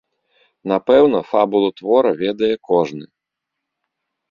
Напэўна, 0.71 1.19
фабулу 1.33 1.69
твора 1.83 2.11
ведае 2.23 2.51
кожны. 2.73 3.05